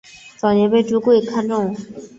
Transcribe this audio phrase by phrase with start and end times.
[0.35, 1.75] 早年很被朱圭看重。